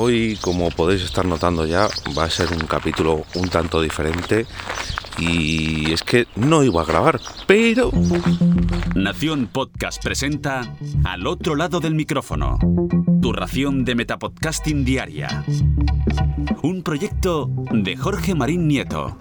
[0.00, 4.46] Hoy, como podéis estar notando ya, va a ser un capítulo un tanto diferente
[5.18, 7.90] y es que no iba a grabar, pero...
[8.94, 10.72] Nación Podcast presenta
[11.02, 12.60] Al otro lado del micrófono,
[13.20, 15.44] tu ración de Metapodcasting Diaria.
[16.62, 19.18] Un proyecto de Jorge Marín Nieto.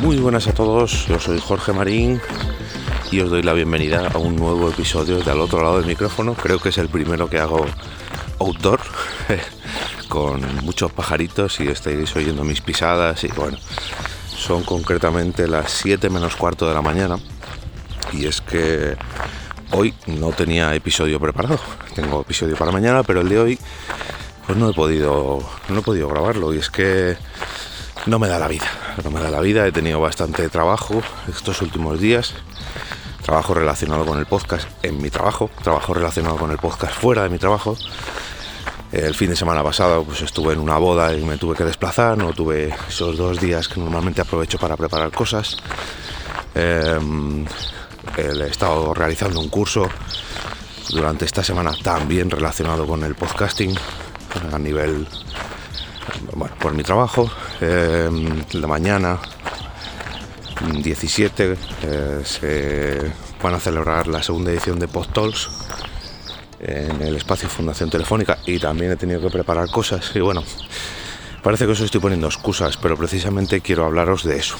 [0.00, 2.18] Muy buenas a todos, yo soy Jorge Marín
[3.10, 6.34] y os doy la bienvenida a un nuevo episodio de Al otro lado del micrófono.
[6.34, 7.64] Creo que es el primero que hago
[8.40, 8.80] outdoor,
[10.08, 13.58] con muchos pajaritos y estáis oyendo mis pisadas y bueno,
[14.28, 17.18] son concretamente las 7 menos cuarto de la mañana.
[18.12, 18.96] Y es que
[19.72, 21.60] hoy no tenía episodio preparado.
[21.94, 23.58] Tengo episodio para mañana, pero el de hoy
[24.46, 26.52] pues no he podido no he podido grabarlo.
[26.52, 27.16] Y es que
[28.06, 28.70] no me da la vida,
[29.04, 32.34] no me da la vida, he tenido bastante trabajo estos últimos días
[33.26, 37.28] trabajo relacionado con el podcast en mi trabajo, trabajo relacionado con el podcast fuera de
[37.28, 37.76] mi trabajo.
[38.92, 42.16] El fin de semana pasado pues estuve en una boda y me tuve que desplazar,
[42.16, 45.56] no tuve esos dos días que normalmente aprovecho para preparar cosas.
[46.54, 47.44] Em,
[48.16, 49.88] he estado realizando un curso
[50.90, 53.74] durante esta semana también relacionado con el podcasting
[54.52, 55.04] a nivel,
[56.32, 57.28] bueno, por mi trabajo.
[57.60, 58.08] Eh,
[58.52, 59.18] la mañana
[60.60, 63.12] 17 eh, se
[63.42, 65.48] van a celebrar la segunda edición de Talks
[66.60, 70.42] en el espacio Fundación Telefónica y también he tenido que preparar cosas y bueno,
[71.42, 74.56] parece que os estoy poniendo excusas, pero precisamente quiero hablaros de eso,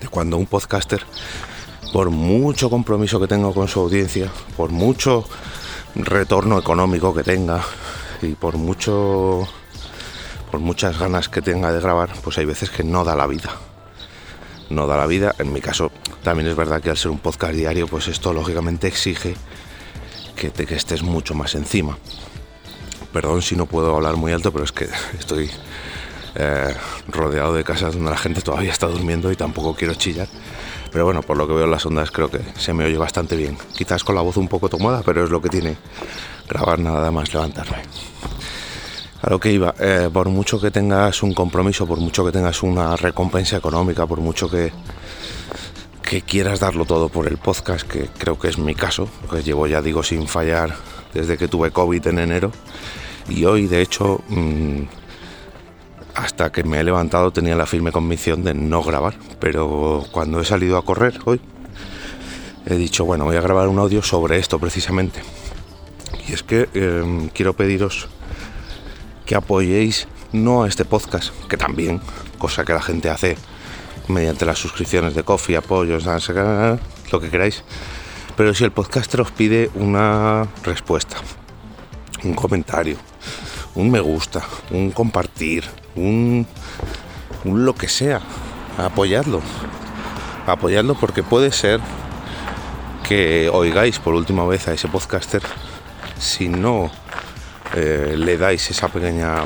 [0.00, 1.02] de cuando un podcaster,
[1.92, 5.24] por mucho compromiso que tenga con su audiencia, por mucho
[5.94, 7.62] retorno económico que tenga
[8.22, 9.46] y por mucho
[10.50, 13.69] por muchas ganas que tenga de grabar, pues hay veces que no da la vida
[14.70, 15.34] no da la vida.
[15.38, 18.86] En mi caso, también es verdad que al ser un podcast diario, pues esto lógicamente
[18.86, 19.34] exige
[20.36, 21.98] que, te, que estés mucho más encima.
[23.12, 25.50] Perdón si no puedo hablar muy alto, pero es que estoy
[26.36, 26.74] eh,
[27.08, 30.28] rodeado de casas donde la gente todavía está durmiendo y tampoco quiero chillar.
[30.92, 33.36] Pero bueno, por lo que veo en las ondas creo que se me oye bastante
[33.36, 33.56] bien.
[33.74, 35.76] Quizás con la voz un poco tomada, pero es lo que tiene
[36.48, 37.78] grabar nada más levantarme.
[39.22, 42.62] A lo que iba, eh, por mucho que tengas un compromiso, por mucho que tengas
[42.62, 44.72] una recompensa económica, por mucho que,
[46.02, 49.66] que quieras darlo todo por el podcast, que creo que es mi caso, porque llevo
[49.66, 50.74] ya digo sin fallar
[51.12, 52.50] desde que tuve COVID en enero,
[53.28, 54.84] y hoy de hecho, mm,
[56.14, 60.46] hasta que me he levantado tenía la firme convicción de no grabar, pero cuando he
[60.46, 61.42] salido a correr hoy,
[62.66, 65.20] he dicho, bueno, voy a grabar un audio sobre esto precisamente.
[66.26, 68.08] Y es que em, quiero pediros
[69.30, 72.00] que apoyéis no a este podcast, que también,
[72.36, 73.36] cosa que la gente hace
[74.08, 77.62] mediante las suscripciones de coffee, apoyos, lo que queráis,
[78.36, 81.18] pero si el podcaster os pide una respuesta,
[82.24, 82.96] un comentario,
[83.76, 84.42] un me gusta,
[84.72, 85.62] un compartir,
[85.94, 86.44] un,
[87.44, 88.20] un lo que sea,
[88.78, 89.40] apoyadlo,
[90.44, 91.78] apoyadlo porque puede ser
[93.08, 95.42] que oigáis por última vez a ese podcaster
[96.18, 96.90] si no
[97.74, 99.44] eh, le dais esa pequeña,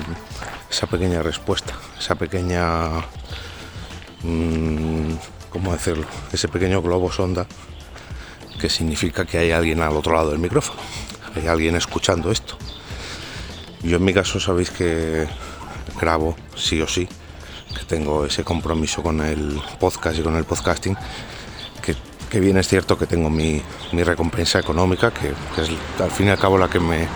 [0.70, 2.88] esa pequeña respuesta, esa pequeña,
[4.22, 5.12] mmm,
[5.50, 6.06] ¿cómo decirlo?
[6.32, 7.46] Ese pequeño globo sonda
[8.58, 10.80] que significa que hay alguien al otro lado del micrófono,
[11.36, 12.56] hay alguien escuchando esto.
[13.82, 15.26] Yo en mi caso sabéis que
[16.00, 17.06] grabo sí o sí,
[17.76, 20.96] que tengo ese compromiso con el podcast y con el podcasting,
[22.30, 23.62] que, bien es cierto que tengo mi,
[23.92, 25.70] recompensa económica, que es
[26.00, 27.06] al fin y al cabo la que me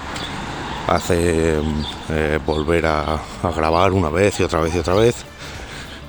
[0.88, 1.60] hace
[2.09, 3.21] eh, volver a,
[3.54, 5.25] grabar una vez y otra vez y otra vez.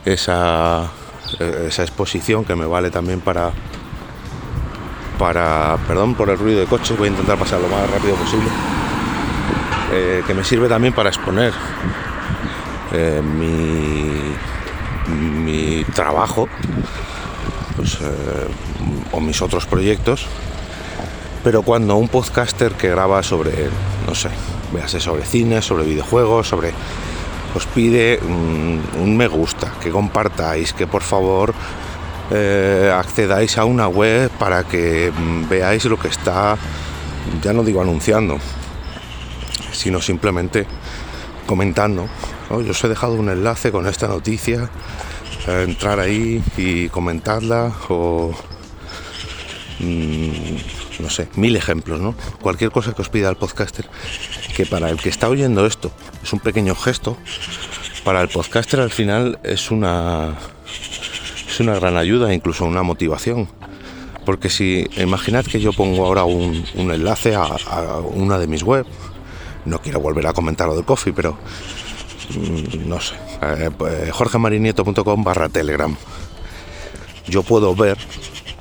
[0.05, 0.85] Esa,
[1.39, 3.51] eh, esa exposición que me vale también para,
[5.19, 8.47] para, perdón por el ruido de coches, voy a intentar pasar lo más rápido posible,
[9.91, 11.53] eh, que me sirve también para exponer
[13.23, 14.33] mi,
[15.07, 16.49] mi trabajo
[17.75, 17.99] pues,
[19.11, 20.25] o mis otros proyectos,
[21.43, 23.51] pero cuando un podcaster que graba sobre,
[24.07, 24.29] no sé,
[24.73, 26.73] véase sobre cine, sobre videojuegos, sobre
[27.55, 31.53] os pide un, me gusta, que compartáis, que por favor
[32.31, 36.57] eh, accedáis a una web para que mm, veáis lo que está,
[37.41, 38.37] ya no digo anunciando,
[39.71, 40.67] sino simplemente
[41.47, 42.07] comentando.
[42.49, 44.69] Yo os he dejado un enlace con esta noticia,
[45.47, 48.31] eh, entrar ahí y comentarla o...
[49.79, 52.13] Mm, no sé, mil ejemplos, ¿no?
[52.41, 53.85] Cualquier cosa que os pida el podcaster,
[54.55, 55.91] que para el que está oyendo esto
[56.21, 57.17] es un pequeño gesto,
[58.03, 60.35] para el podcaster al final es una,
[61.47, 63.47] es una gran ayuda, incluso una motivación.
[64.25, 67.47] Porque si imaginad que yo pongo ahora un, enlace a,
[68.13, 68.85] una de mis web,
[69.65, 71.37] no quiero volver a comentar lo del coffee, pero
[72.35, 75.95] mm, no sé, eh, pues, jorgemarinieto.com barra telegram.
[77.27, 77.97] Yo puedo ver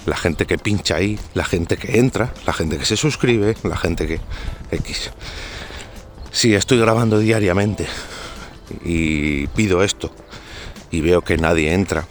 [0.08, 3.76] la gente que pincha ahí, la gente que entra, la gente que se suscribe, la
[3.76, 4.20] gente que
[4.70, 5.10] X.
[6.30, 7.86] Si estoy grabando diariamente
[8.84, 10.10] y pido esto
[10.90, 12.06] y veo que nadie entra,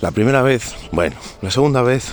[0.00, 2.12] la primera vez, bueno, la segunda vez,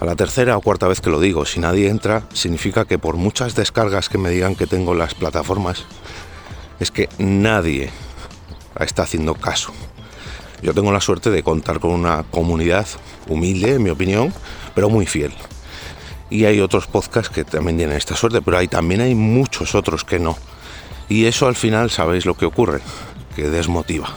[0.00, 3.16] a la tercera o cuarta vez que lo digo, si nadie entra, significa que por
[3.16, 5.84] muchas descargas que me digan que tengo las plataformas,
[6.80, 7.90] es que nadie
[8.78, 9.72] está haciendo caso.
[10.62, 12.86] Yo tengo la suerte de contar con una comunidad
[13.28, 14.32] humilde, en mi opinión,
[14.74, 15.32] pero muy fiel.
[16.30, 20.18] Y hay otros podcasts que también tienen esta suerte, pero también hay muchos otros que
[20.18, 20.36] no.
[21.08, 22.80] Y eso al final, ¿sabéis lo que ocurre?
[23.34, 24.08] Que desmotiva.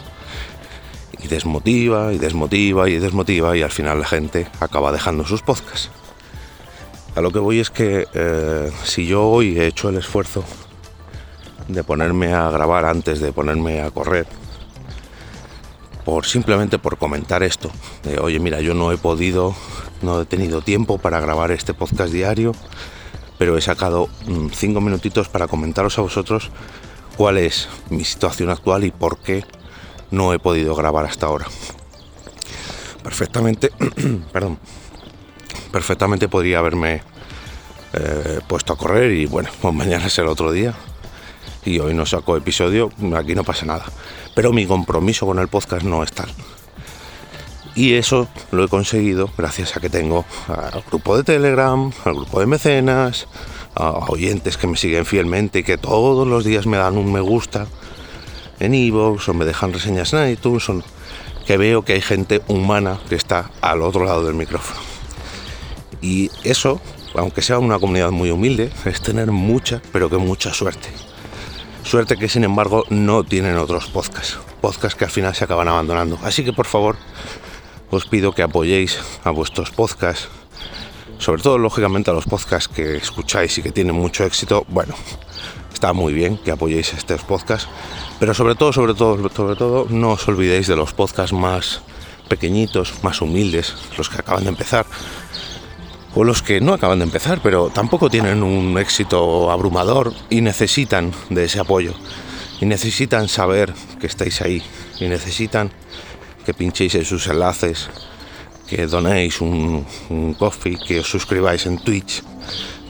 [1.22, 5.90] Y desmotiva, y desmotiva, y desmotiva, y al final la gente acaba dejando sus podcasts.
[7.16, 10.44] A lo que voy es que eh, si yo hoy he hecho el esfuerzo
[11.68, 14.28] de ponerme a grabar antes de ponerme a correr,
[16.24, 17.72] simplemente por comentar esto.
[18.22, 19.56] Oye, mira, yo no he podido,
[20.02, 22.54] no he tenido tiempo para grabar este podcast diario,
[23.38, 26.52] pero he sacado mm, cinco minutitos para comentaros a vosotros
[27.18, 29.44] cuál es mi situación actual y por qué
[30.12, 31.48] no he podido grabar hasta ahora.
[33.04, 33.72] Perfectamente,
[34.34, 34.60] perdón,
[35.72, 37.02] perfectamente podría haberme
[37.94, 40.76] eh, puesto a correr y bueno, pues mañana es el otro día
[41.66, 43.86] y hoy no saco episodio, aquí no pasa nada
[44.36, 46.30] pero mi compromiso con el podcast no es tal.
[47.76, 52.40] Y eso lo he conseguido gracias a que tengo al grupo de Telegram, al grupo
[52.40, 53.28] de mecenas,
[53.76, 57.22] a oyentes que me siguen fielmente y que todos los días me dan un me
[57.22, 57.68] gusta
[58.60, 60.66] en iVoox o me dejan reseñas en iTunes,
[61.46, 64.80] que veo que hay gente humana que está al otro lado del micrófono.
[66.02, 66.82] Y eso,
[67.16, 70.90] aunque sea una comunidad muy humilde, es tener mucha, pero que mucha suerte.
[71.84, 76.20] Suerte que sin embargo no tienen otros podcasts, podcasts que al final se acaban abandonando.
[76.24, 76.96] Así que por favor
[77.90, 80.30] os pido que apoyéis a vuestros podcasts,
[81.18, 84.66] sobre todo lógicamente a los podcasts que escucháis y que tienen mucho éxito.
[84.70, 84.96] Bueno,
[85.74, 87.68] está muy bien que apoyéis estos podcasts,
[88.20, 91.82] pero sobre todo, sobre todo, sobre todo, no os olvidéis de los podcasts más
[92.30, 94.86] pequeñitos, más humildes, los que acaban de empezar,
[96.14, 101.12] o los que no acaban de empezar, pero tampoco tienen un éxito abrumador y necesitan
[101.30, 101.94] de ese apoyo.
[102.60, 104.62] Y necesitan saber que estáis ahí.
[105.00, 105.72] Y necesitan
[106.46, 107.90] que pinchéis en sus enlaces,
[108.68, 109.86] que donéis un,
[110.38, 112.22] coffee, que os suscribáis en Twitch.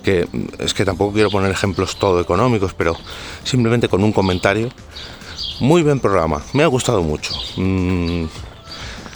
[0.04, 0.28] Que
[0.58, 2.98] es que tampoco quiero poner ejemplos todo económicos, pero
[3.44, 4.70] simplemente con un comentario.
[5.60, 7.34] Muy buen programa, me ha gustado mucho.
[7.56, 8.26] Mm,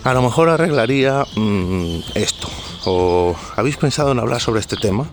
[0.03, 2.47] a lo mejor arreglaría mm, esto
[2.85, 5.07] o habéis pensado en hablar sobre este tema,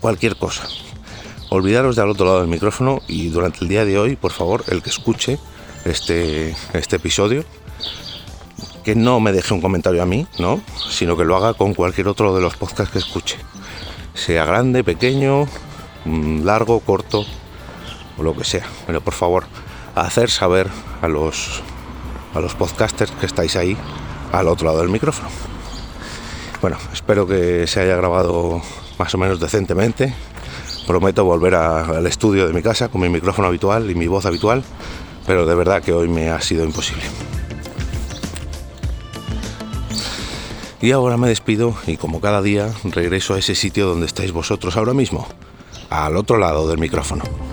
[0.00, 0.66] cualquier cosa.
[1.50, 4.64] Olvidaros de al otro lado del micrófono y durante el día de hoy, por favor,
[4.68, 5.38] el que escuche
[5.84, 7.44] este, este episodio,
[8.84, 10.60] que no me deje un comentario a mí, ¿no?
[10.90, 13.36] Sino que lo haga con cualquier otro de los podcasts que escuche.
[14.14, 15.46] Sea grande, pequeño,
[16.04, 17.24] mm, largo, corto
[18.18, 18.66] o lo que sea.
[18.86, 19.44] Pero por favor,
[19.94, 20.68] hacer saber
[21.02, 21.62] a los,
[22.34, 23.76] a los podcasters que estáis ahí
[24.32, 25.28] al otro lado del micrófono.
[26.66, 28.60] Bueno, espero que se haya grabado
[28.98, 30.12] más o menos decentemente.
[30.84, 34.64] Prometo volver al estudio de mi casa con mi micrófono habitual y mi voz habitual,
[35.28, 37.04] pero de verdad que hoy me ha sido imposible.
[40.82, 44.76] Y ahora me despido y como cada día regreso a ese sitio donde estáis vosotros
[44.76, 45.28] ahora mismo,
[45.88, 47.45] al otro lado del micrófono.